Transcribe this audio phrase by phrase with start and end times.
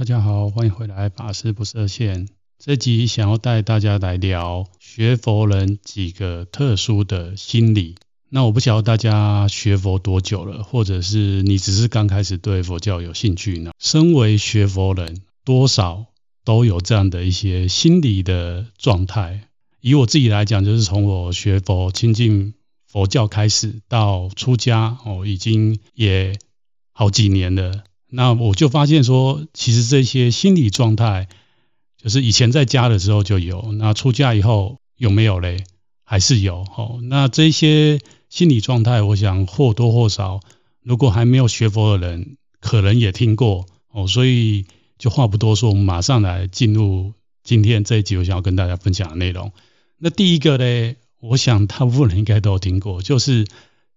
[0.00, 2.26] 大家好，欢迎回来，法师不设限。
[2.58, 7.96] 这集想要带大家来聊学佛人几个特殊的心理。
[8.30, 13.72] 那我不晓得大家学佛多久了，或者是你只是刚开始对佛教有兴趣呢？
[13.78, 16.06] 身为学佛人，多少
[16.46, 19.48] 都有这样的一些心理的状态。
[19.82, 22.54] 以我自己来讲，就是从我学佛亲近
[22.86, 26.38] 佛教开始到出家哦，已经也
[26.92, 27.84] 好几年了。
[28.10, 31.28] 那我就发现说，其实这些心理状态。
[32.02, 35.64] 就是以前在家的时候就有，那出家以后有没有嘞？
[36.02, 36.98] 还是有哦。
[37.02, 38.00] 那这些
[38.30, 40.40] 心理状态，我想或多或少，
[40.82, 44.06] 如果还没有学佛的人，可能也听过哦。
[44.06, 44.64] 所以
[44.96, 47.12] 就话不多说，我们马上来进入
[47.44, 49.52] 今天这一集我想要跟大家分享的内容。
[49.98, 53.46] 那第一个呢，我想大部分人应该都有听过，就是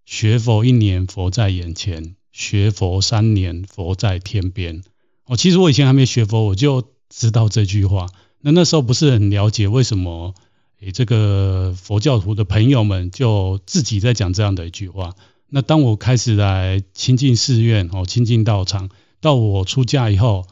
[0.03, 4.83] 学佛一年佛在眼前，学佛三年佛在天边。
[5.23, 6.91] 哦，其实我以前还没学佛，我就。
[7.15, 8.07] 知道这句话，
[8.41, 10.33] 那那时候不是很了解为什么
[10.79, 15.13] 诶，这个佛教徒的朋友们就自己在讲这样的一句话。
[15.47, 18.89] 那当我开始来亲近寺院哦，亲近道场，
[19.21, 20.47] 到我出家以后，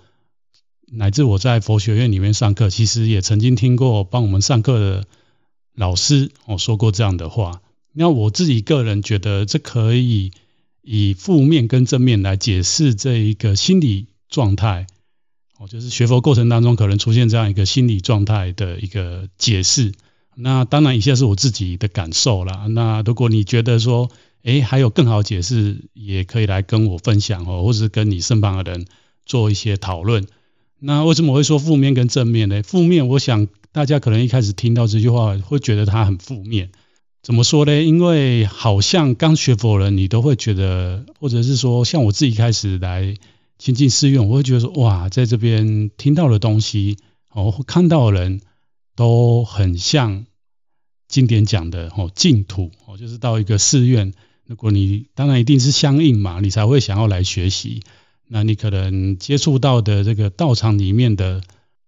[0.92, 5.06] 乃至我在佛学院里面上课，其实也曾经听过帮我们上课的
[5.74, 7.64] 老师哦说过这样的话。
[7.92, 10.32] 那我自己个人觉得，这可以
[10.82, 14.88] 以负面跟正面来解释这一个心理状态。
[15.58, 19.92] 哦就是学佛过程当中可能出现这样一个心理状态的一个解释。
[20.34, 22.66] 那当然，以下是我自己的感受啦。
[22.68, 24.10] 那如果你觉得说，
[24.44, 28.88] 诶，还有更好解释，也可以来跟我分享哦，或者是跟你身旁的人
[29.26, 30.26] 做一些讨论。
[30.80, 32.64] 那为什么会说负面跟正面呢？
[32.64, 36.72] 负面，我想大家可能一开始听到这句话会觉得它很负面。
[37.22, 37.82] 怎么说呢？
[37.82, 43.16] 因为好像刚学佛人，你都会觉得，或者是说，像我自己开始来。
[43.64, 46.98] 亲近寺院，我会觉得说，哇，在这边听到的东西，
[47.30, 48.42] 哦，看到的人
[48.96, 50.26] 都很像
[51.08, 54.14] 经典讲的哦，净土哦，就是到一个寺院，
[54.48, 57.82] 如果你当然一定是相应嘛，你才会想要来学习。
[58.28, 61.44] 那你可能接触到的这个道场里面的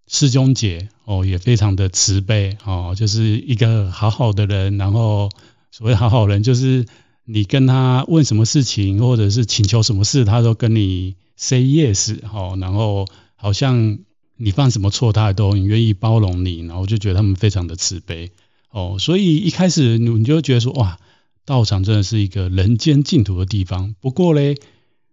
[0.06, 4.76] 师兄姐哦，也非常的慈悲哦，就是一个好好的人。
[4.78, 5.30] 然后
[5.70, 6.86] 所谓好好人，就是
[7.24, 11.16] 你跟他问什么事情，或者是请求什么事，他都跟你。
[11.36, 13.98] Say yes，哦，然后好像
[14.36, 18.30] 你犯什么错，他都很愿意包容你，然后就觉得他们非常的慈悲，
[18.70, 20.96] 哦，所以一开始你就觉得说，哇，
[21.44, 23.96] 道场真的是一个人间净土的地方。
[24.00, 24.54] 不过嘞，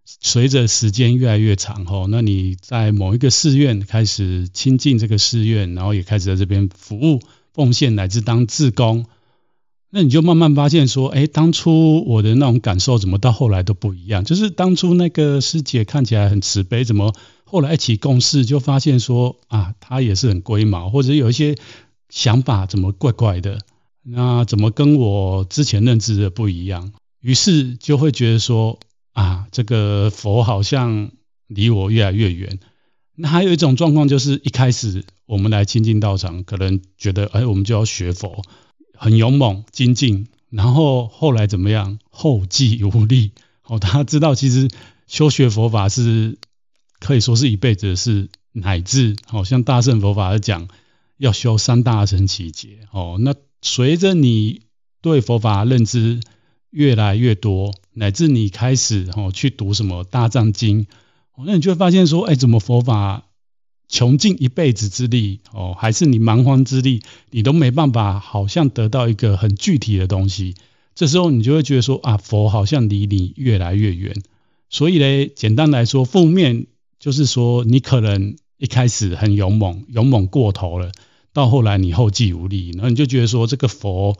[0.04, 7.20] 随着时间越来越长，哦，那你在某一个寺院开始亲近这个寺院，然后也开始在这边服务、
[7.52, 9.06] 奉献，乃至当志工。
[9.90, 14.24] 那你就慢慢发现说，哎，当初我的那种感受，怎么到后来都不一样？
[14.24, 17.14] 就是当初那个师姐看起来很慈悲，怎么
[17.44, 21.56] 后来一起共事就发现说，啊，她也是很龟毛，或者有一些
[22.08, 23.58] 想法怎么怪怪的？
[24.02, 26.92] 那怎么跟我之前认知的不一样？
[27.20, 28.80] 于是就会觉得说，
[29.12, 31.10] 啊，这个佛好像
[31.46, 32.58] 离我越来越远。
[33.14, 38.42] 那还有一种状况，就是一开始我们来亲近道场，可能觉得，哎，我们就要学佛。
[38.94, 41.98] 很勇猛精进，然后后来怎么样？
[42.10, 43.32] 后继无力。
[43.64, 44.68] 哦，他知道，其实
[45.06, 46.38] 修学佛法是
[47.00, 50.68] 可以说是一辈子的事，乃至好像大乘佛法讲，
[51.18, 52.78] 要修三大乘奇劫。
[52.92, 54.62] 哦，那随着你
[55.00, 56.20] 对佛法认知
[56.70, 60.86] 越来越多，乃至你开始哦去读什么大藏经，
[61.44, 63.24] 那你就会发现说，哎，怎么佛法？
[63.88, 70.54] 穷尽一辈子之力，哦，还是你蛮荒之力，你都没办法，好像得到一个很具体的东西。
[70.94, 74.22] 这时候你就会觉得说啊，佛好像离你越来越远。
[74.70, 80.90] 所以呢，简单来说，负面就是说你可能一开始很勇猛，勇猛过头了，
[81.34, 84.16] 到后来你后继无力，然后你就觉得说这个佛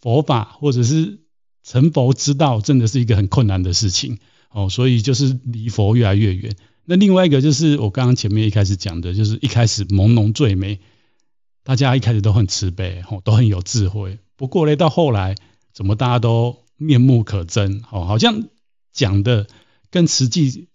[0.00, 1.20] 佛法或者是
[1.64, 4.18] 成佛之道，真的是一个很困难的事情
[4.50, 6.56] 哦，所以就是离佛越来越远。
[6.84, 10.80] 那另外一个就是我刚刚前面一开始讲的，就是一开始朦胧最美，
[11.62, 14.18] 大家一开始都很慈悲，哦都很有智慧。
[14.36, 15.36] 不过呢，到后来
[15.72, 18.48] 怎么大家都面目可憎，哦好像
[18.92, 19.46] 讲的
[19.90, 20.66] 跟实际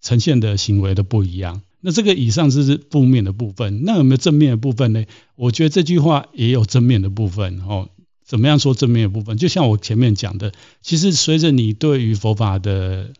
[0.00, 1.62] 呈现的行为都不一样。
[1.80, 5.04] 那这个以上是负面的部分，那有没有正面的部分呢？
[5.34, 7.60] 我觉得这句话也有正面的部分。
[7.60, 7.88] 哦，
[8.26, 9.36] 怎么样说正面的部分？
[9.36, 10.52] 就像我前面讲的，
[10.82, 13.12] 其实随着你对于佛法的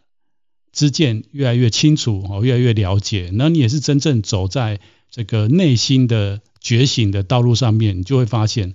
[0.73, 4.81] 知见越来越清楚，哦，越来越了解，那你也是真正走在
[5.11, 8.75] 这个内心的觉醒的道路上面，你就会发现，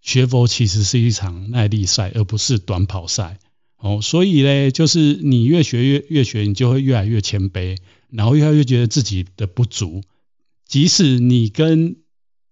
[0.00, 3.38] 学佛其实是一场耐力赛，而不是短跑赛。
[3.78, 7.76] 哦，所以呢，就是你越学越越学，你就会越来越谦卑，
[8.08, 10.02] 然后越来越觉得自己的不足。
[10.66, 11.96] 即使你跟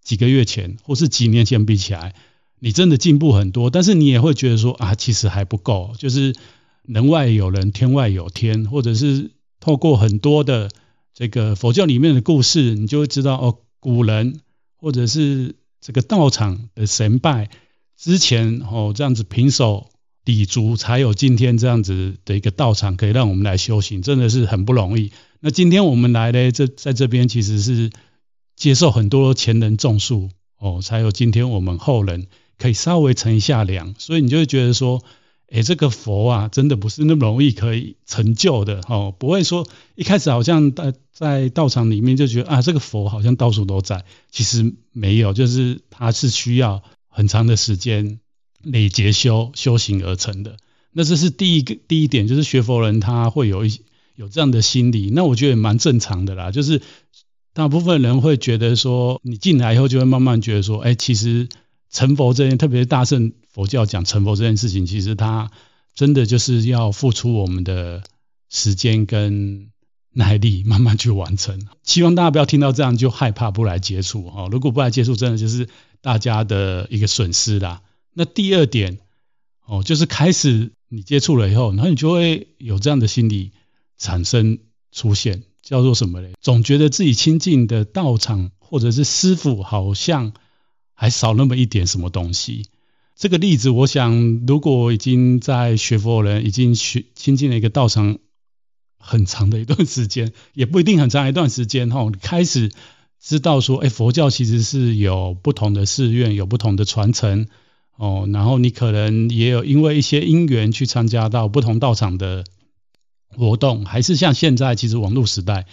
[0.02, 2.14] 几个月前或是几年前比起来，
[2.58, 5.94] 你真的进步很多，但是你也会觉得说啊，其实还不够。
[5.98, 6.34] 就是
[6.82, 9.30] 人外有人，天外有天，或者是
[9.60, 10.70] 透过很多的
[11.14, 14.40] 这个佛教里面的故事，你就会知道哦，古人
[14.76, 17.50] 或者是这个道场的神拜
[17.96, 19.90] 之前哦，这样子平手
[20.24, 25.12] 抵足，才有今天这样子的一个道场可以让我们来修行，真的是很不容易。
[25.40, 27.90] 那今天我们来呢，这在这边其实是。
[28.56, 30.30] 接受很多前人种树
[30.60, 32.28] 哦，才有今天我们后人
[32.58, 35.02] 可以稍微乘一下凉，所以你就会觉得说，
[35.50, 48.20] 哎，这个佛啊，真的不是那么容易可以成就的哦，不会说一开始好像在在道场里面就觉得啊，这个佛好像到处都在，其实没有，就是它是需要很长的时间
[48.62, 50.56] 累劫修修行而成的。
[50.92, 53.80] 那这是第一个第一点，就是学佛人他会有一
[54.14, 56.80] 有这样的心理，那我觉得也蛮正常的啦，就是。
[57.56, 61.48] 大部分人会觉得说，你进来以后就会慢慢觉得说，哎，其实
[61.90, 65.50] 成佛这件，特别是大乘佛教讲成佛这件事情，其实它
[65.94, 68.02] 真的就是要付出我们的
[68.48, 69.70] 时间跟
[70.12, 71.68] 耐力，慢慢去完成。
[71.84, 74.48] 希望大家不要听到这样就害怕不来接触哦。
[74.50, 75.68] 如果不来接触，真的就是
[76.00, 77.82] 大家的一个损失啦。
[78.12, 78.98] 那第二点
[79.66, 83.52] 哦，就是开始你接触了以后，然后你就会有这样的心理
[83.98, 84.58] 产生
[84.92, 85.42] 出现。
[85.64, 86.34] 叫做什么嘞？
[86.42, 90.34] 总觉得自己亲近的道场或者是师傅好像
[90.94, 92.66] 还少那么一点什么东西。
[93.14, 98.18] 这个例子，我想，如果已经在学佛人已经学亲近了一个道场
[98.98, 102.72] 很长的一段时间，也不一定很长一段时间哈， 开始
[103.20, 107.46] 知道说，哎，佛教其实是有不同的寺院，有不同的传承
[107.96, 112.44] 哦，然后你可能也有因为一些因缘去参加到不同道场的。
[113.36, 115.66] 活动还是像现在，其实网络时代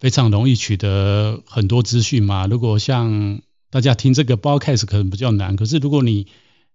[0.00, 2.48] 非常容易取得很多资讯嘛。
[2.48, 6.26] 如果像大家听这个 podcast 可能比较难，可是如果你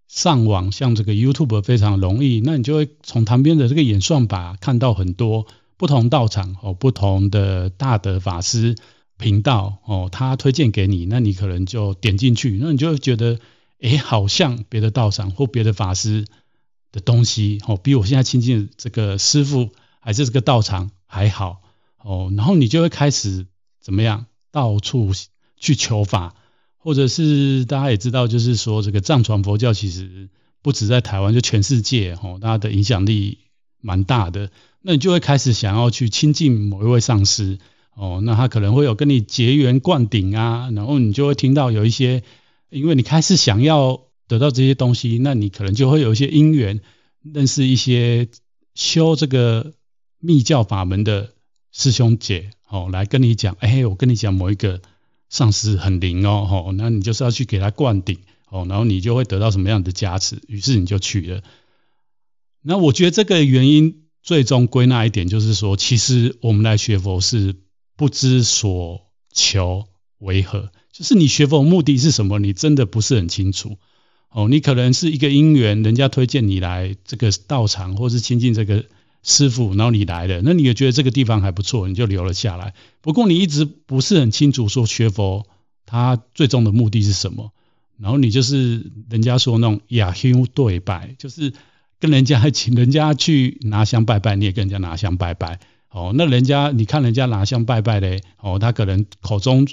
[0.07, 5.47] 上网，像这个 YouTube 非常容易，那你就会从旁边的这个演算法看到很多
[5.77, 8.75] 不同道场哦，不同的大德法师
[9.17, 13.39] 频道哦，他推荐给你，那你可能就点进去，那你就会觉得，
[13.79, 16.25] 诶，好像别的道场或别的法师
[16.91, 19.69] 的东西哦，比我现在亲近这个师傅。
[20.05, 21.61] 还是这个道场还好
[22.03, 23.47] 哦，然后你就会开始
[23.79, 25.11] 怎么样，到处
[25.55, 26.35] 去求法，
[26.83, 30.29] 或者是大家也知道，就是说这个藏传佛教其实
[30.61, 33.39] 不止在台湾，就全世界哦，大家的影响力
[33.81, 34.51] 蛮大的。
[34.81, 37.57] 那你就会开始想要去亲近某一位上师
[37.95, 42.21] 哦，那他可能会有跟你结缘灌顶啊，然后你就会听到有一些，
[42.69, 46.81] 因为你开始想要得到这些东西，那你可能就会有一些因缘，
[47.23, 48.27] 认识一些
[48.75, 49.73] 修这个。
[50.25, 51.33] 密教法门的
[51.73, 54.79] 师兄姐，哦，来跟你讲，哎，我跟你讲，某一个
[55.33, 58.19] 上师很灵哦，吼，那你就是要去给他灌顶，
[58.51, 61.41] 哦，然后你就会得到什么样的加持，于是你就去了。
[62.61, 67.55] 那我觉得这个原因最终归纳一点，就是说，其实我们来学佛是
[67.97, 69.87] 不知所求
[70.19, 73.77] 为何，就是你学佛目的是什么，你真的不是很清楚。
[74.29, 78.85] 哦，你可能是一个因缘，人家推荐你来这个道场，或是亲近这个。
[79.23, 82.73] 师傅，然后你来了，那你也觉得这个地方还不错，你就留了下来。
[82.99, 85.47] 不过你一直不是很清楚说学佛
[85.85, 87.51] 它最终的目的是什么，
[87.97, 91.53] 然后你就是人家说那种雅香对拜，就是
[92.01, 95.61] 跟人家请人家去拿香拜拜，你也跟人家拿香拜拜。
[95.89, 99.65] 哦，那人家你看人家拿香拜拜嘞，哦，他可能口中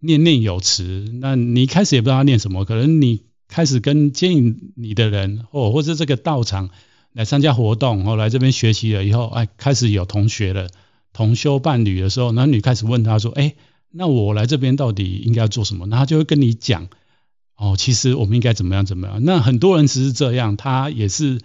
[0.00, 6.68] 念念有词，那你一开始也不知道他念什么，可能你开始跟接引你的人，或或者这个道场。
[7.14, 10.68] 来参加活动，后来这边学习了以后，哎，开始有同学了，
[11.14, 13.54] 同修伴侣的时候，男女开始问他说，哎，
[13.90, 15.86] 那我来这边到底应该要做什么？
[15.86, 16.88] 那他就会跟你讲，
[17.56, 19.24] 哦，其实我们应该怎么样怎么样。
[19.24, 21.40] 那很多人只是这样，他也是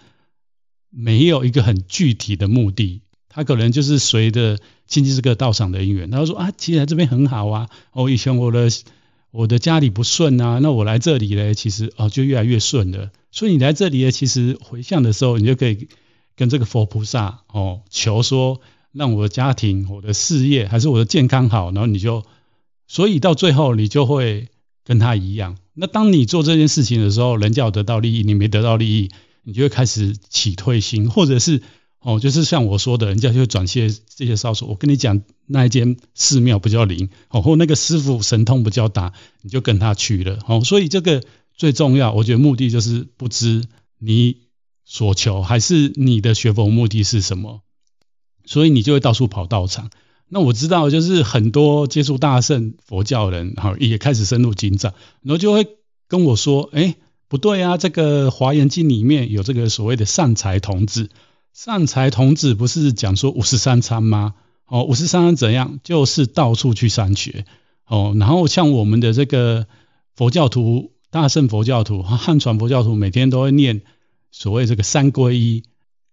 [0.90, 3.00] 没有一个很具体的目的，
[3.30, 8.68] 他可能就是随着亲近这个道场的因缘，他说啊，其实来这边很好啊，哦，以前我的。
[9.32, 13.12] 我的家里不顺啊，那我来这里呢，其实哦就越来越顺了。
[13.32, 15.88] 所以你来这里呢，其实回向的时候，你就可以
[16.36, 18.60] 跟这个佛菩萨哦求说，
[18.92, 22.24] 让我的家庭、我的事业还是我的健康好，然后你就，
[22.86, 24.48] 所以到最后你就会
[24.84, 25.56] 跟他一样。
[25.74, 29.10] 那当你做这件事情的时候，人家有得到利益，你没得到利益，
[29.44, 31.62] 你就会开始起退心，或者是。
[32.02, 34.66] 哦，就是像我说的，人家就会转些这些少数。
[34.66, 40.38] 我跟你讲，那一间寺庙不叫灵，哦，或那个师傅神通不叫大，你就跟他去了。
[40.46, 41.22] 哦，所以这个
[41.60, 43.64] 最重要，我觉得目的就是不知
[43.98, 44.38] 你
[44.86, 47.60] 所求，还是你的学佛目的是什么，
[48.46, 49.90] 所以你就会到处跑道场。
[50.30, 55.68] 那我知道，就是很多接触大圣佛教人，哈，也开始深入经藏，然后就会
[56.08, 56.94] 跟我说，哎，
[57.28, 61.10] 不对啊，这个《华严经》里面有这个所谓的善财童子，
[61.52, 64.32] 善财童子不是讲说五十三参吗？
[64.64, 65.78] 哦，五十三参怎样？
[65.84, 67.44] 就是到处去参学，
[67.86, 69.66] 哦，然后像我们的这个
[70.14, 73.82] 佛教徒，大乘佛教徒、汉传佛教徒，每天都会念
[74.30, 75.64] 所谓这个三皈依，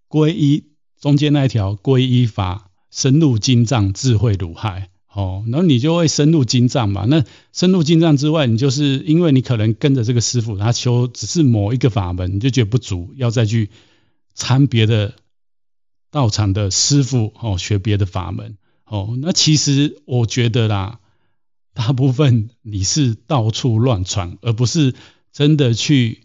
[0.10, 0.66] 皈依
[1.00, 2.66] 中间那一条皈依法。
[2.90, 7.06] 深入经藏，智慧如海，哦，然后你就会深入经藏嘛。
[7.06, 13.70] 那深入经藏之外，你就是因为你可能跟着这个师傅，他修只是某一个法门，你就觉得不足，要再去
[14.34, 15.14] 参别的
[16.10, 21.00] 道场的师傅，哦，学别的法门，哦，那其实我觉得啦，
[21.78, 24.96] 大部分你是到处乱传，而不是
[25.32, 26.24] 真的去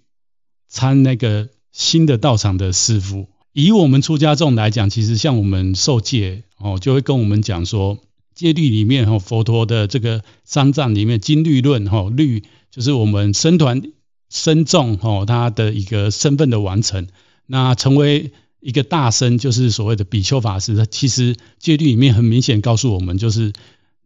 [0.66, 3.28] 参那个新的道场的师傅。
[3.52, 7.98] 以我们出家众来讲，其实像我们受戒哦，就会跟我们讲说，
[8.34, 13.82] 戒律里面哈，佛陀的这个三藏里面经律论哈，律就是我们僧团
[14.30, 17.08] 僧众哈，他的一个身份的完成。
[17.44, 20.86] 那成为一个大僧，就是所谓的比丘法师。
[20.86, 23.52] 其实戒律里面很明显告诉我们，就是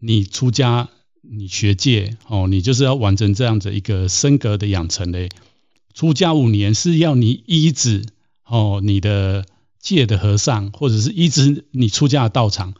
[0.00, 0.88] 你出家
[1.30, 5.28] 你学戒哦，你就是要完成这样子一个僧格的养成嘞。
[5.94, 8.04] 出家五年是要你依止。
[8.48, 9.44] 哦，你的
[9.80, 12.74] 戒的和尚，或者是依止你出家的道场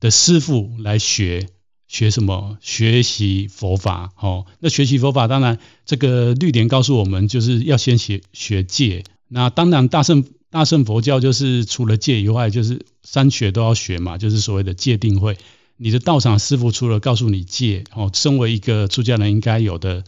[0.00, 1.48] 的师父来学
[1.86, 2.58] 学什么？
[2.60, 4.12] 学习佛法。
[4.20, 9.04] 哦，那学习佛法，当然这个律典告诉我们，就是要先学学戒。
[9.28, 15.38] 那当然大圣大圣佛教就是除了戒以外，就是三学都要学嘛，就是所谓的戒定慧。
[15.78, 20.04] 你的道场师傅除了告诉你戒，哦，身为一个出家人应该有的。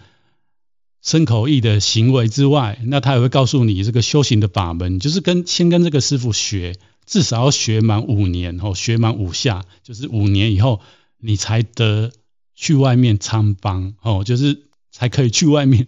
[1.02, 10.82] 身口意的行为之外，那他也会告诉你这个修行的法门，就是跟先跟这个师傅学，至少要学满五年哦，学满五下，就是五年以后
[11.16, 12.12] 你才得
[12.54, 15.86] 去外面参访哦，就是才可以去外面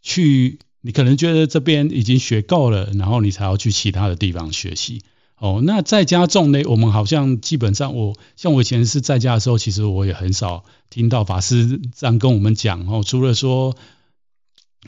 [0.00, 0.60] 去。
[0.80, 5.02] 你可能觉得这边已经学够了，然后你才要去其他的地方学习
[5.42, 5.60] 哦。
[5.62, 13.74] 那在家众呢，我们好像基本上我像我以前是在家的时候，其实我也很少听到法师这样跟我们讲哦，除了说。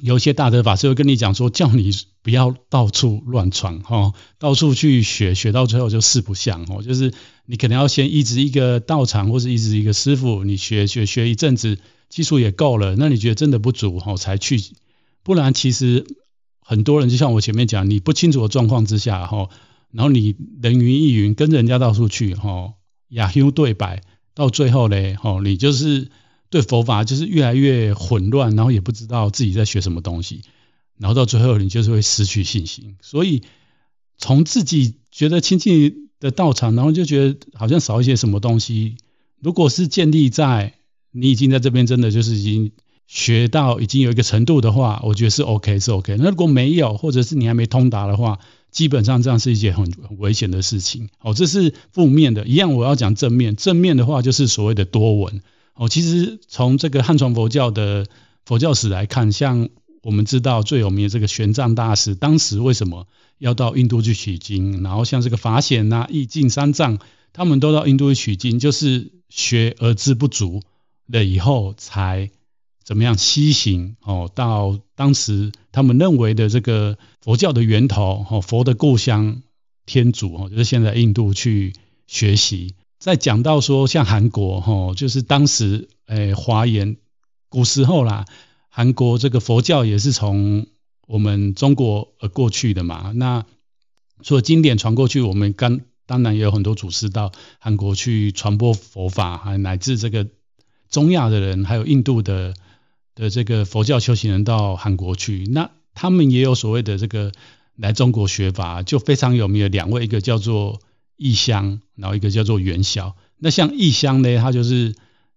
[0.03, 7.15] 有一些大德法师会跟你讲说，叫你不要到处乱闯哈，到处去学，学到最后就四不像哦，就是
[7.47, 14.61] 你可能要先一直一个道场，或是一直一个师傅，你学学学一阵子，技术也够了，那你觉得真的不足哈，才去，
[15.23, 16.05] 不然其实
[16.59, 19.49] 很多人就像我前面讲，你不清楚的状况之下哈，
[19.95, 22.75] 然后你人云亦云，跟人家到处去哈，
[23.09, 24.03] 亚修对白，
[24.35, 26.11] 到最后嘞哈，你就是。
[26.51, 30.43] 对佛法就是越来越混乱，然后也不知道自己在学什么东西，
[30.97, 32.97] 然后到最后你就是会失去信心。
[33.01, 33.43] 所以
[34.19, 38.99] 从自己觉得亲近的道场，然后就觉得好像少一些什么东西。
[39.41, 40.75] 如果是建立在
[41.11, 42.71] 你已经在这边真的就是已经
[43.07, 46.17] 学到已经有一个程度的话，我觉得是 OK 是 OK。
[46.19, 48.39] 那如果没有，或者是你还没通达的话，
[48.71, 51.09] 基本上这样是一件很很危险的事情。
[51.21, 52.47] 哦，这是负面的。
[52.47, 55.43] 一样我要讲正面，正面的话就是所谓的多闻。
[55.75, 58.07] 哦，其实从这个汉传佛教的
[58.45, 59.69] 佛教史来看，像
[60.03, 63.07] 我们知道最有名的这个玄奘大师，当时为什么
[63.39, 64.83] 要到印度去取经？
[64.83, 66.99] 然后像这个法显呐、义净三藏，
[67.33, 70.63] 他们都到印度去取经，就是学而知不足
[71.07, 72.31] 了以后，才
[72.85, 73.97] 怎么样西行？
[74.03, 79.43] 哦，到当时他们认为的这个佛教的源头，哦，佛的故乡
[79.87, 81.73] 天竺，哦，就是现在印度去
[82.07, 82.75] 学习。
[82.99, 86.97] 在讲到说，像韩国哈，就是当时诶华严
[87.49, 88.27] 古时候啦，
[88.69, 90.67] 韩国这个佛教也是从
[91.07, 93.13] 我们中国而过去的嘛。
[93.15, 93.45] 那
[94.23, 100.27] 除了经典传过去，我们刚当然也有很多祖师到韩国去传播佛法，还乃至这个
[100.89, 102.55] 中亚的人，还有印度的
[103.15, 107.33] 的这个佛教修行人到韩国去，那他们也有所谓的这个
[107.77, 110.81] 来中国学法，就非常有名的两位，一个叫做。
[111.17, 113.15] 义香，然后一个叫做元晓。
[113.39, 114.97] 那像义香呢，他就是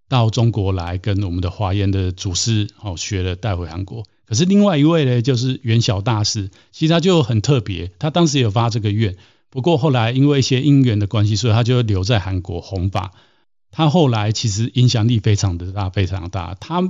[0.10, 4.04] 到中国来跟我们的华严的祖师哦学了，带回韩国。
[4.26, 9.18] 可是另外一位呢，就是元晓大师，其实他就很特别，他当时也有发这个愿，
[9.52, 13.14] 不过后来因为一些因缘的关系，所以他就留在韩国弘法。
[13.70, 16.58] 他后来其实影响力非常的大，非常大。
[16.60, 16.82] 他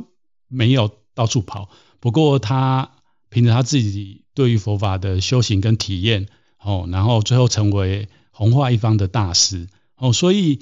[0.48, 2.92] 没有到处跑，不过他
[3.30, 6.28] 凭着他自己对于佛法的修行跟体验
[6.62, 8.10] 哦，然后最后成为。
[8.40, 10.60] 弘化一方的大师哦，所以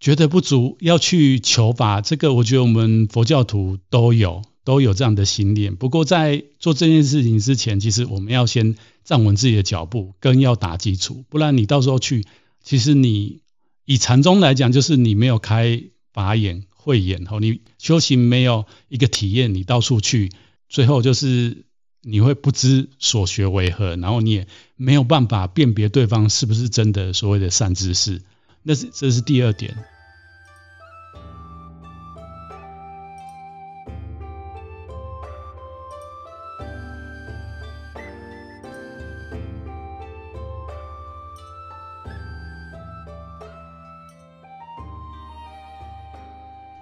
[0.00, 5.76] 觉得不足要去求法，这个我觉得我们佛教徒都有都有这样的心念。
[5.76, 8.74] 不过在做这件事情之前，其实我们要先
[9.04, 12.24] 站稳自己的脚步，更要打基础，不然你到时候去，
[12.62, 13.42] 其实你
[13.84, 15.82] 以禅宗来讲，就是你没有开
[16.14, 20.32] 法眼、慧眼，哦，你修行没有一个体验，你到处去，
[20.68, 21.64] 最后就是
[22.02, 28.20] 你会不知所学为何，然后你也没有办法辨别对方是不是真的所谓的善知识。
[28.64, 29.76] 那是这是第二点。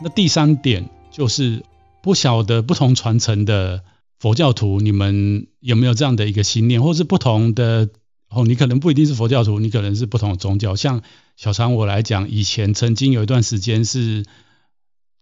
[0.03, 1.63] 那第三点就是
[2.03, 3.85] 不晓得不同传承的
[4.19, 7.91] 佛教徒，你们有没有这样的一个心念，或是不同的
[8.31, 10.75] 哦，你可能不一定是佛教徒，你可能是不同的宗教。
[10.75, 11.03] 像
[11.37, 14.25] 小常我来讲，以前曾经有一段时间是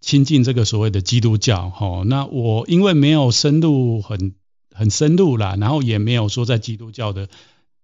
[0.00, 4.34] 亲近这个所谓的基督教，哦，那我因为没有深入很
[4.72, 7.28] 很深入啦，然后也没有说在基督教的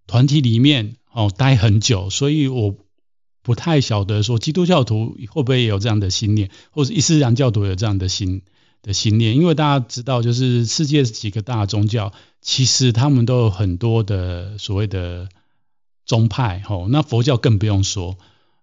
[0.07, 2.77] 团体里面哦待很久，所以我。
[3.45, 8.41] 不太晓得说基督教徒会不会也有这样的心念，或者伊斯兰教徒有这样的心
[8.81, 15.29] 的心念，因为大家知道，就是世界几个大宗教，其实他们都有很多的所谓的
[16.07, 18.17] 宗派，吼，那佛教更不用说。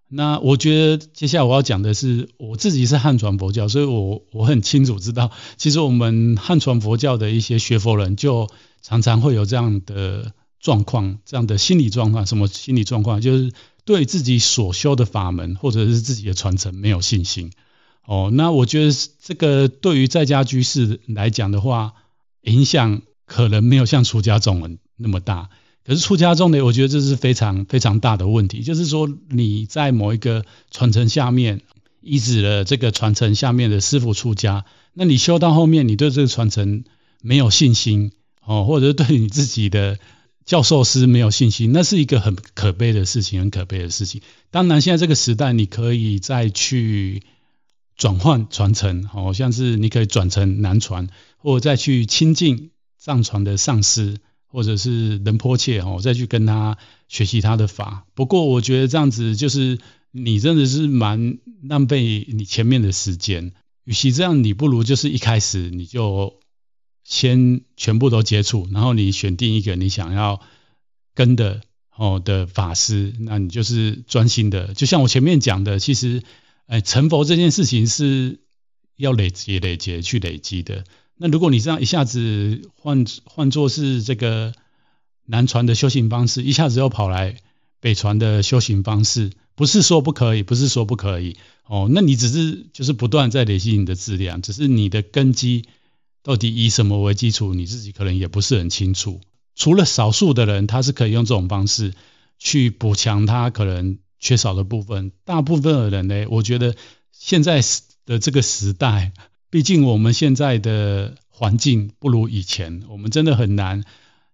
[0.08, 8.48] 那我觉得接下来我要讲的是，我自己是汉传佛教，所以我我很清楚知道，其实我们汉传佛教的一些学佛人，就
[8.82, 13.52] 常常会有这样的状况，这样的心理状况，什么心理状况，就是。
[13.84, 17.50] 对自己所修的法门或者是自己的传承没有信心
[18.06, 21.94] 哦，那我觉得这个对于在家居士来讲的话，
[22.42, 25.50] 影响可能没有像出家众人那么大。
[25.84, 31.60] 可是出家众呢，我觉得这是非常非常大的问题，就是说你在某一个传承下面，
[32.00, 36.84] 依止了这个传承下面的师父出家，那你修到后面，你对这个传承
[37.20, 38.12] 没有信心
[38.44, 39.98] 哦，或者是对你自己的。
[40.44, 44.22] 教授师没有信心，那是一个很可悲的事情，很可悲的事情。
[44.50, 47.22] 当然，现在这个时代，你可以再去
[47.96, 56.76] 转换传承，好像是你可以转成南传，或者再去亲近藏传的上师，或者是仁波切，哦，再去跟他
[57.08, 58.04] 学习他的法。
[58.14, 59.78] 不过，我觉得这样子就是
[60.10, 63.52] 你真的是蛮浪费你前面的时间。
[63.84, 66.41] 与其这样，你不如就是一开始你就。
[67.04, 70.40] 先全部都接触，然后你选定一个你想要
[71.14, 71.60] 跟的
[71.96, 74.72] 哦的法师，那你就是专心的。
[74.74, 76.22] 就像我前面讲的，其实，
[76.66, 78.40] 哎，成佛这件事情是
[78.96, 80.84] 要累积、累积去累积的。
[81.16, 84.54] 那如果你这样一下子换换作是这个
[85.26, 87.36] 南传的修行方式，一下子又跑来
[87.80, 91.36] 北传的修行方式，不是说不可以，不是说不可以
[91.66, 91.88] 哦。
[91.92, 95.64] 那你只是就是不断在累积你的质量，只是你的根基。
[96.22, 97.52] 到底以什么为基础？
[97.54, 99.20] 你自己可能也不是很清楚。
[99.54, 101.92] 除了少数的人，他是可以用这种方式
[102.38, 105.12] 去补强他可能缺少的部分。
[105.24, 106.74] 大部分的人呢，我觉得
[107.10, 107.60] 现在
[108.06, 109.12] 的这个时代，
[109.50, 113.84] 毕竟我们现在的环境不如以前，我们真的很难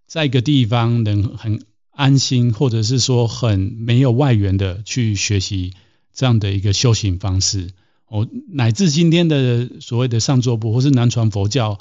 [0.06, 5.72] 在一个地方能很安心，或者是说很没有外援的去学习
[6.12, 7.70] 这样的一个修行方式。
[8.08, 11.78] 哦，乃至今天的所谓的上座部或是南传佛教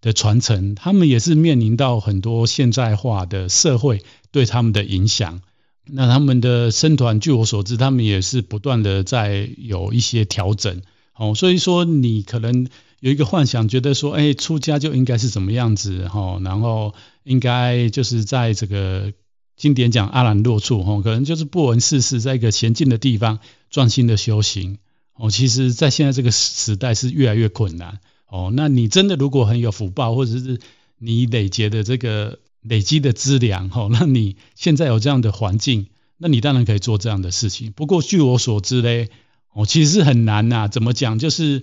[0.00, 5.42] 的传承，他们也是面临到很多现代化的社会对他们的影响。
[5.86, 10.80] 那他们的僧团，据我所知，他们也是不断的在有一些调整。
[11.16, 12.68] 哦，所以说你可能
[13.00, 19.12] 有一个幻想，觉得说，哎，出家就应该是怎么样子，哈，然后应该就是在这个
[19.56, 24.78] 经典讲阿兰若处，哈，可能就是不闻世事，在一个闲静的地方专心的修行。
[25.16, 28.00] 哦，其实，在现在这个时代是越来越困难。
[28.26, 30.58] 哦，那你真的如果很有福报，或者是
[30.98, 35.86] 你累积的这个累积的资粮，哦，那你现在有这样的环境，
[36.18, 37.70] 那你当然可以做这样的事情。
[37.70, 39.08] 不过，据我所知嘞，
[39.52, 40.66] 哦，其实是很难呐。
[40.66, 41.20] 怎么讲？
[41.20, 41.62] 就是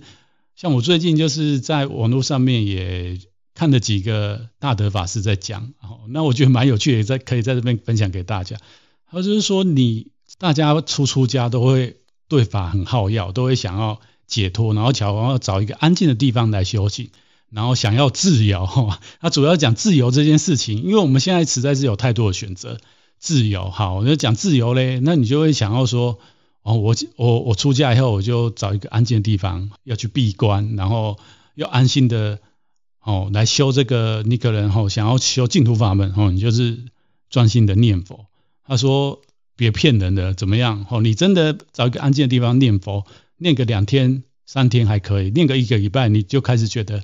[0.56, 3.20] 像我最近就是在网络上面也
[3.54, 8.56] 看了几个大德法师在讲，哦，那我觉得蛮有趣的，在可以在这边分享给大家。
[9.10, 10.06] 他就是说，你
[10.38, 11.98] 大家出出家都会。
[12.32, 17.10] 对法很好药，都会想要解脱，然后想要找一个安静的地方来修行，
[17.50, 18.66] 然后想要自由。
[19.20, 22.78] 他主要讲自由这件事情，因为我们现在实在是有太多的选择。
[23.18, 26.18] 自由，好，我就讲自由嘞，那你就会想要说，
[26.62, 31.18] 哦，我我我出家以后，我就找一个安静的地方，要去闭关，然后
[31.54, 32.38] 要安心的
[33.02, 34.22] 哦来修这个。
[34.24, 36.78] 你可能哦想要修净土法门，哦，你就是
[37.28, 38.24] 专心的念佛。
[38.64, 39.20] 他说。
[39.56, 40.86] 别骗人的，怎么样？
[40.90, 47.02] 哦，你真的找一个安静的地方念佛，念个两天、三天还可以，念个一个礼拜，你就开始觉得，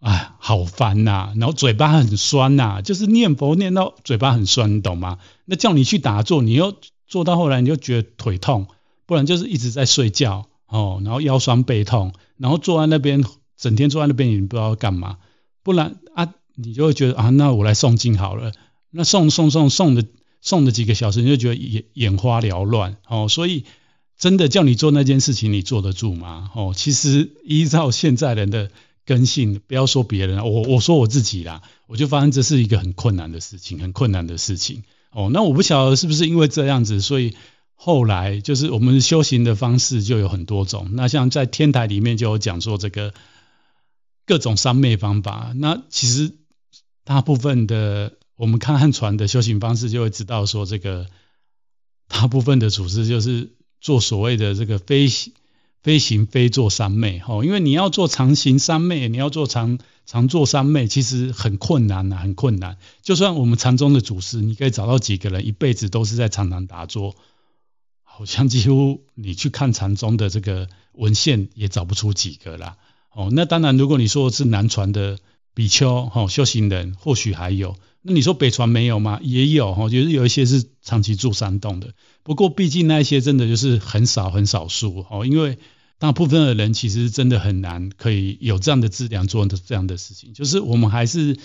[0.00, 5.18] 哎，好烦呐，然后嘴巴很酸呐，就是念佛念到嘴巴很酸，你懂吗？
[5.44, 6.74] 那叫你去打坐，你又
[7.06, 8.66] 坐到后来，你就觉得腿痛，
[9.06, 13.24] 不然就是一直在睡觉哦，然后腰酸背痛，然后坐在那边
[13.56, 15.18] 整天坐在那边，你不知道干嘛，
[15.62, 18.52] 不然啊，你就会觉得啊，那我来诵经好了，
[18.90, 20.04] 那诵诵诵诵的
[20.42, 23.64] 送的几个小时，你就觉得眼眼花缭乱哦，所以
[24.18, 26.50] 真的叫你做那件事情，你坐得住吗？
[26.54, 28.70] 哦，其实依照现在人的。
[29.04, 34.84] 根性，不要说别人，我我说我自己啦，我就发现这是一个很困难的事情，很困难的事情。
[35.10, 37.34] 哦，那我不晓得是不是因为这样子，所以
[37.74, 40.90] 后来就是我们修行的方式就有很多种。
[40.92, 43.12] 那像在天台里面就有讲说这个
[44.24, 45.52] 各种三昧方法。
[45.56, 46.36] 那其实
[47.02, 51.06] 大部分的我们看汉传的修行方式，就会知道说这个
[52.08, 55.08] 大部分的祖师就是做所谓的这个非。
[55.82, 62.78] 非行非做三昧，吼，因为你要做常行三昧，你要做常常做三昧，其实很困难呐，很困难。
[63.02, 67.16] 就算我们禅宗的祖师，你可以找到几个人一辈子都是在常常打坐，
[68.04, 72.76] 好像几乎你去看禅宗的这个文献也找不出几个啦。
[73.12, 75.18] 哦，那当然，如果你说是南传的
[75.52, 77.74] 比丘，吼，修行人或许还有。
[78.04, 79.20] 那你说北传没有吗？
[79.22, 81.94] 也有哈，就是有一些是长期住山洞的。
[82.24, 85.58] 不过毕竟那一些真的就是很少很少数哈，因为
[85.98, 90.34] 大部分的人其实真的很难可以有这样的质量做的这样的事情。
[90.34, 91.38] 就是我们还是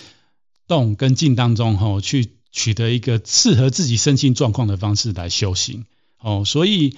[0.66, 5.84] 动跟静当中哈，去取得一个适合自己身心状况的方式来修行
[6.18, 6.42] 哦。
[6.44, 6.96] 所以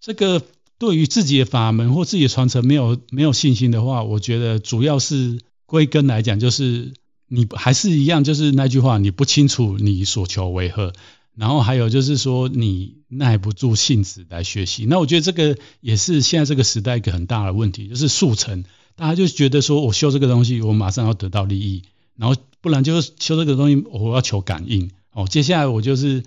[0.00, 0.40] 这个
[0.78, 6.92] 对于自己的法门或自己的传承没有没有信心的话，我觉得主要是归根来讲就是。
[7.32, 10.92] 你还是一样，就是那句话，你不清楚你所求为何，
[11.36, 14.84] 然后还有就是说你耐不住性子来学习。
[14.84, 18.64] 那我觉得这个也是现在这个时代一个很大的问题，就是速成，
[18.96, 21.84] 大家就觉得说我修这个东西，我马上要得到利益，
[22.16, 24.90] 然后不然就是修这个东西，我要求感应。
[25.12, 26.24] 哦，接下来我就是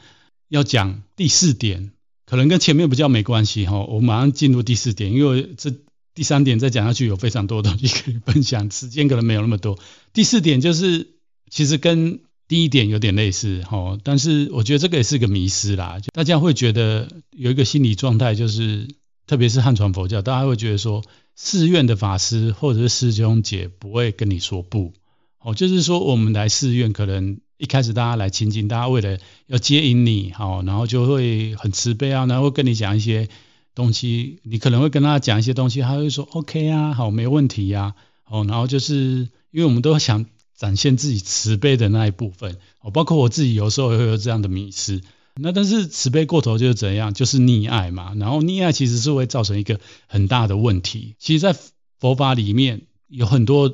[0.48, 1.92] 要讲第四点，
[2.26, 5.74] 可能跟前面比较没关系哈，我马上进入第四点，因为这。
[6.16, 9.80] 第三点再讲下去有非常多东西可以分享，时间可能没有那么多。
[10.14, 11.16] 第四点就是
[11.50, 15.98] 其实跟第一点有点类似哈，但是我觉得这个也是个迷思啦。
[16.14, 18.88] 大家会觉得有一个心理状态，就是
[19.26, 21.04] 特别是汉传佛教，大家会觉得说
[21.36, 24.94] 寺院的法师或者是师兄姐不会跟你说不
[25.40, 33.30] 哦，就是说我们来寺院，可能一开始大家来亲近，大家为了要接引你好，然后就会很慈悲啊，然后会跟你讲一些。
[33.76, 37.96] 东西，你可能会跟他讲一些东西，他会说 OK 啊，好，没问题呀，
[38.30, 45.02] 哦，然后就是因为我们都想展现自己慈悲的那一部分，哦，包括我自己有时候也会有这样的迷思，
[45.36, 51.16] 那但是慈悲过头就是怎样，就是溺爱嘛，然后溺爱其实是会造成一个很大的问题。
[51.18, 51.56] 其实，在
[52.00, 53.74] 佛法里面有很多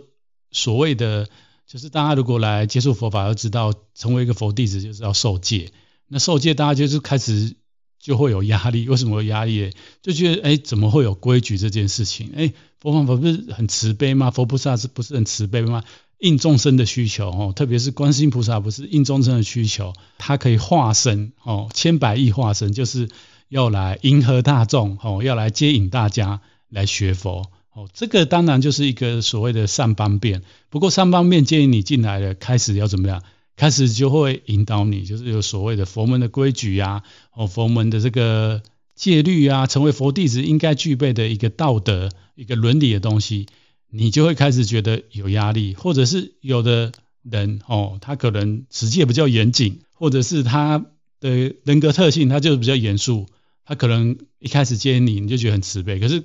[0.51, 1.27] 所谓的，
[1.67, 5.71] 就是大家如果来接触佛法，要知道成为一个佛弟子就是要受戒，
[6.07, 7.57] 那受戒大家就是开始。
[7.99, 9.71] 就会有压力，为什么有压力？
[10.01, 12.31] 就觉得哎，怎么会有规矩这件事情？
[12.35, 14.31] 哎，佛法不是很慈悲吗？
[14.31, 15.83] 佛菩萨是不是很慈悲吗？
[16.17, 23.07] 应众生的需求哦，特别是观世音菩萨不是应众生的需求，他可以化身哦，千百亿化身，就是
[23.47, 27.89] 要来迎合大众哦，要来接引大家来学佛哦。
[27.93, 30.41] 这个当然就是一个所谓的三方便。
[30.69, 33.23] 不过三方便建议你进来了，开始要怎么样？
[33.59, 37.03] 开始就会引导你，就是有所谓的佛门的规矩呀，
[37.35, 38.63] 哦，佛门的这个
[38.95, 43.47] 戒律啊，成为佛弟子应该具备的一个道德、一个伦理的东西，
[43.89, 50.85] 你就会开始觉得有压力，或者是有的人哦，他可能持戒比较严谨，或者是他
[51.19, 53.25] 的人格特性他就是比较严肃，
[53.65, 56.23] 他可能一开始接你，你就觉得很慈悲，可是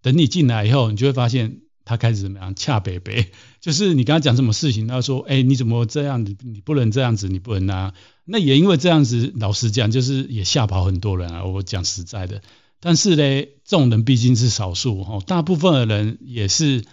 [0.00, 1.58] 等你进来以后，你就会发现。
[1.90, 2.54] 他开始怎么样？
[2.54, 6.24] 恰北北， 就是你跟他讲什么事情，他说：“哎，你怎么这样？
[6.24, 11.44] 你你不能这样子，你不能啊。”那也因为这样子，老实讲，就是也吓跑很多人啊。
[11.44, 12.42] 我讲实在的，
[12.78, 16.84] 但是呢，这种人毕竟是少数哦，大部分的人也是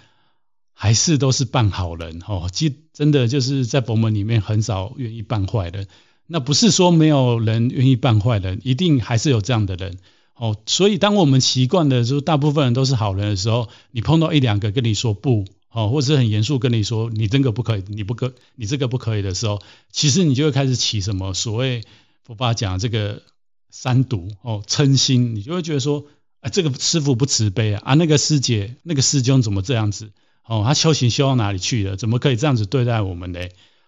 [0.74, 2.50] 还是都是扮好人哦。
[2.52, 5.86] 其真的就是在佛门里面很少愿意扮坏人。
[6.26, 9.98] 那不是说没有人愿意扮坏人，一定还是有这样的人。
[10.38, 19.60] 哦，所以当我们习惯的就是大部分人都是好人的时候，你碰到一两个跟你说不，哦，或者很严肃跟你说你这个不可以，你不可，你这个不可以的时候，
[19.92, 21.82] 其实你就会开始起什么所谓
[22.24, 23.24] 佛法讲这个
[23.72, 26.06] 三毒哦，嗔心，你就会觉得说，
[26.42, 30.12] 啊，这个师傅不慈悲啊，啊，那个师姐那个师兄怎么这样子？
[30.46, 31.96] 哦，他修行修到哪里去了？
[31.96, 33.40] 怎么可以这样子对待我们呢？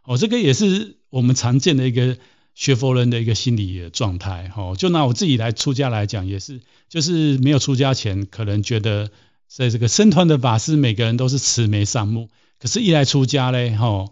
[0.03, 2.17] 哦，这个也是我们常见的一个。
[2.55, 9.12] 学佛人的一个心理的状态，哈，就拿我自己来出家来讲，也是，就是没有出家前，可能觉得
[9.47, 14.07] 在这个僧团的法师，每个人都是慈眉善目，可是，一来出家嘞，哈，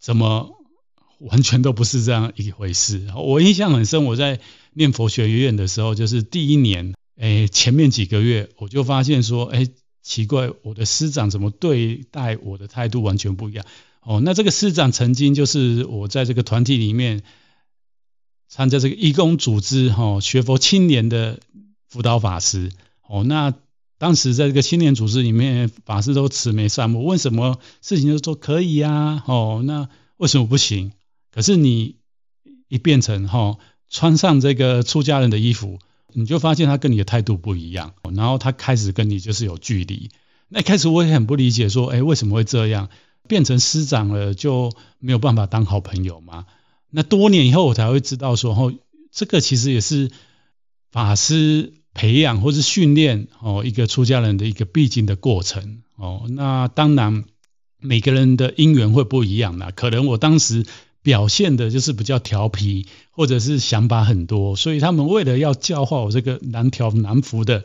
[0.00, 0.50] 怎么
[1.18, 3.06] 完全都不是这样一回事？
[3.14, 4.40] 我印象很深，我在
[4.72, 9.68] 念佛学院的时候，就是第一年，哎，前面几个月我就发现说，诶，
[10.02, 13.64] 奇怪，我的师长怎么对待我的态度完全不一样？
[14.00, 17.22] 哦，那这个师长曾经就是我在这个团体里面
[18.54, 21.40] 参加这个义工组织，哈，学佛青年的
[21.88, 22.70] 辅导法师。
[23.08, 23.54] 哦，那
[23.96, 29.22] 当时在这个青年组织里面，法师都慈眉善目，问什么事情就说可以呀。
[29.26, 29.88] 哦，那
[30.18, 30.92] 为什么不行？
[31.32, 31.94] 可是你
[32.68, 33.56] 一变成哈，
[33.88, 35.78] 穿上这个出家人的衣服，
[36.12, 40.10] 你就发现他跟你的态度不一样，然后他开始跟你就是有距离。
[40.50, 42.90] 那一开始我也很不理解，说，哎，为什么会这样？
[43.26, 46.44] 变成师长了就没有办法当好朋友吗？
[46.92, 48.72] 那多年以后我才会知道说，哦，
[49.10, 50.10] 这个其实也是
[50.90, 56.26] 法师培养或是训练哦一个出家人的一个必经的过程哦。
[56.28, 57.24] 那当然
[57.78, 60.64] 每个人的因缘会不一样啦，可能我当时
[61.02, 67.64] 表现的就是比较调皮，或者是想法很多，所以他们为了要教化我这个难调难服的。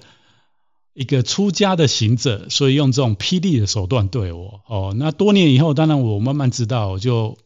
[0.99, 4.95] 一个出家的行者，所以用这种霹雳的手段对我哦。
[4.97, 7.37] 那多年以后，当然我慢慢知道，我就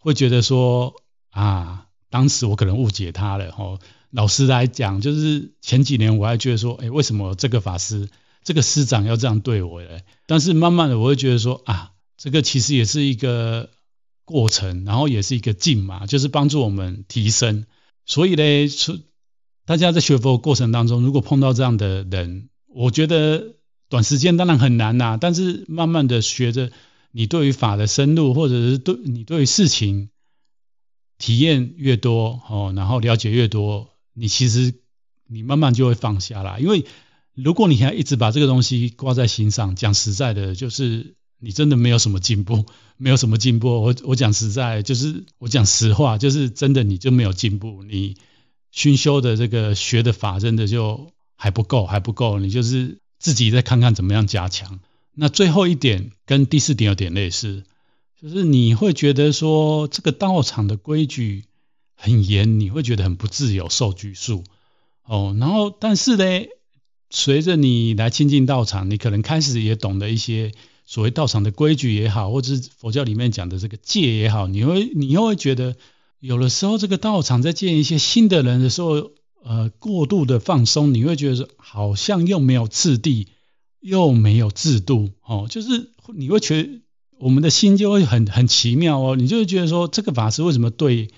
[0.00, 0.92] 会觉得说
[1.32, 3.78] 啊，当时我可能误解他了哦。
[4.10, 8.08] 老实来讲，就是前几年我还觉得说，哎，为什么这个法师、
[8.44, 10.04] 这个师长要这样对我嘞？
[10.26, 13.70] 但是慢慢的，我会觉得说啊，这个其实也是一个
[14.26, 17.64] 过程，然后也是一个进嘛，就是帮助我们提升。
[18.04, 18.98] 所以呢，出
[19.64, 23.54] 大家在学佛过程当中，如果碰到这样的人，我觉得
[23.88, 26.70] 短时间当然很难呐，但是慢慢的学着，
[27.12, 30.10] 你对于法的深入，或者是对你对于事情
[31.22, 34.74] 体验越多哦，然后了解越多，你其实
[35.28, 36.58] 你慢慢就会放下啦。
[36.58, 36.84] 因为
[37.34, 43.80] 如果你还一直把这个东西挂在心上，讲实在的，就是你真的没有什么进步，没有什么进步。
[43.80, 48.16] 我我讲实在，就是我讲实话，就是真的你就没有进步，你
[48.70, 51.12] 熏修的这个学的法真的就。
[51.34, 54.78] 还不够，还不够，你就是自己再看看怎么样加强。
[55.12, 57.64] 那最后一点跟第四点有点类似，
[58.22, 61.44] 就是你会觉得说这个道场的规矩
[61.96, 64.44] 很严，你会觉得很不自由、受拘束
[65.04, 65.36] 哦。
[65.40, 66.46] 然后，但是呢，
[67.10, 70.52] 随着你来亲近道场，你可能开始也懂得一些
[70.86, 75.74] 所谓道场的规矩也好，或者是佛教里面讲的这个戒也好，你会你又会觉得，
[76.20, 79.10] 有的时候这个道场在见一些新的人的时候。
[79.44, 83.26] 呃，过度的放松，你会觉得好像又没有次第，
[83.80, 86.80] 又没有制度，哦，就是你会觉得
[87.22, 91.08] 我们的心就会很很奇妙哦，你就会觉得说这个法师为什么对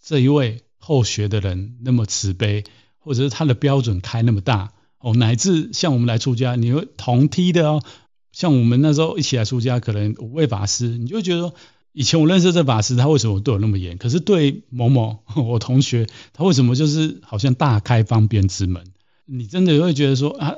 [0.00, 2.62] 这一位后学的人那么慈悲，
[3.00, 7.82] 或者是他的标准开那么大哦，乃至像我们来出家，你会同梯的哦，
[8.30, 11.54] 像我们那时候一起来出家，可能五位法师，你就会觉得说。
[11.92, 13.98] 以前我认识这法师，他为什么对我那么严？
[13.98, 18.84] 可是对某某 我同学，他为什么就是好像大开方便之门？
[19.26, 20.54] 你真的会觉得说啊，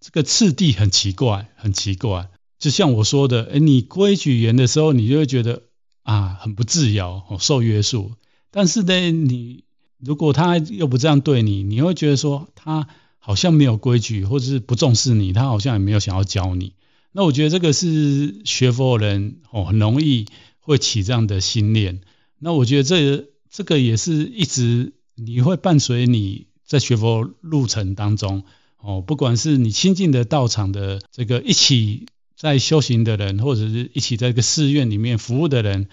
[0.00, 2.28] 这个次第很奇怪，很奇怪。
[2.58, 5.62] 就像我说的，诶，你规矩严的时候，你就会觉得
[6.02, 8.12] 啊，很不自由，受约束。
[8.50, 9.64] 但是呢，你
[9.98, 12.88] 如果他又不这样对你，你会觉得说他
[13.18, 16.74] 好像没有规矩，或者是不重视你，他好像也没有想要教你。
[17.12, 20.26] 那我觉得这个是学佛人哦，很容易。
[20.58, 22.00] 会起这样的心念，
[22.40, 28.42] 那我觉得这、这个也是一直你会伴随你在学佛路程当中
[28.78, 35.88] 哦，不管是你亲近的道场的这个一起在修行的人，或者是一起在这个寺院里面服务的人，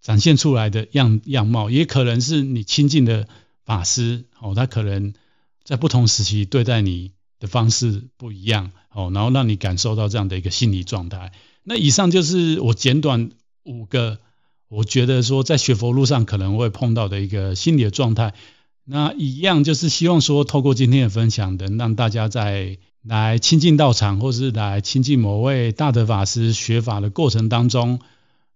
[0.00, 3.28] 展现出来的样样貌，也可能是你亲近的
[3.64, 5.12] 法师哦，他可能
[5.64, 11.32] 在不同时期对待你的方式不一样哦，然后让你感受到这样的一个心理状态。
[11.64, 13.30] 那以上就是我简短。
[13.64, 14.18] 五个，
[14.66, 18.34] 我觉得说在学佛路上可能会碰到的一个心理的状态，
[18.84, 28.00] 那一样就是希望说透过今天的分享能，让大家在来亲近道场，或是来亲近某位大德法师学法的过程当中，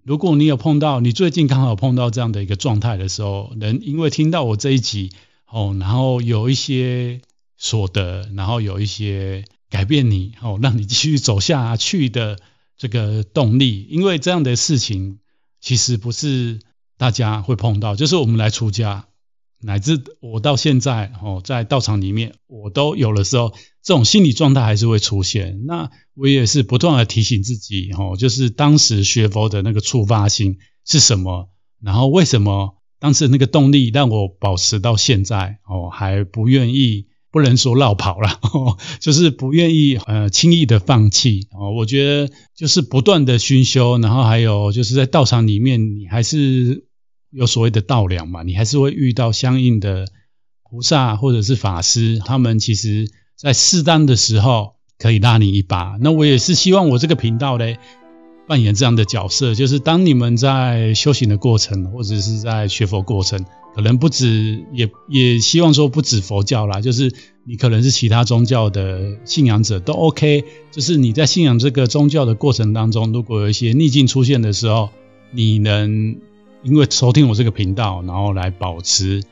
[0.02, 5.12] 如果你有碰到，你最近刚好碰到这样的一个状态的时候，能因为听到我这一集
[5.50, 7.20] 哦，然后有一些
[7.56, 12.38] 所得，然后有一些改变你哦，让你继续走下去的。
[12.78, 15.18] 这个动力，因为这样的事情
[15.62, 16.60] 其实不是
[16.98, 19.06] 大家会碰到，就是我们来出家，
[19.60, 25.64] 乃至我到现在哦，在道场里面，我都有的时候这种心理状态还是会出现。
[25.66, 31.50] 那我也是不断的提醒自己哦，就是当时学佛的那个触发心是什么，
[31.82, 37.06] 然后为什么当时那个动力让我保持到现在哦，还不愿意。
[37.32, 38.30] 不能说落跑了，
[38.98, 41.70] 就是不愿意呃轻易的放弃哦。
[41.72, 46.86] 我觉得就是不断的熏修，然后还有就是在道场里面，你还是
[47.37, 50.07] 有所谓的道粮嘛，你还是会遇到相应的
[50.68, 55.99] 菩萨或者是法师，他们其实在适当的时候可以拉你一把。
[56.01, 57.79] 那我也是希望我这个频道嘞，
[58.49, 63.44] 扮演这样的角色，就是当你们在修行的过程，或者是在学佛过程，
[63.75, 67.12] 可能不止，也也希望说不止佛教啦，就是
[67.44, 70.42] 你可能是其他宗教的信仰者都 OK。
[70.72, 74.88] 就是你在信仰这个宗教的过程当中，如果有一些逆境出现的时候，
[75.33, 76.16] 你能
[76.66, 79.22] 因为收听我这个频道，然后来保持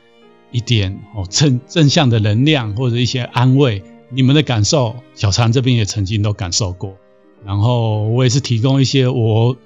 [0.51, 6.95] 一点哦正正向的能量或者一些安慰，你们的感受，小禅这边也曾经都感受过。
[7.45, 9.57] 然后我也是提供一些我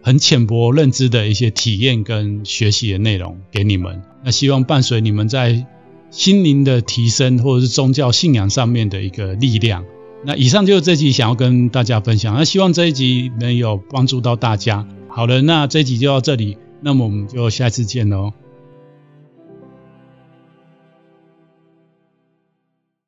[0.00, 4.00] 很浅薄认知的一些体验跟学习的内容给你们。
[4.24, 5.66] 那希望伴随你们在
[6.10, 9.84] 心灵的提升或者是宗教信仰上面的一个力量。
[10.24, 12.34] 那以上就是这集想要跟大家分享。
[12.36, 14.86] 那希望这一集能有帮助到大家。
[15.08, 18.32] 好了，那这一集就到这里，那么我们就下次见喽。